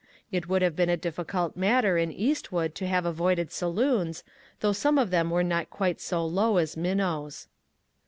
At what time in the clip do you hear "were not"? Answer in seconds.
5.29-5.69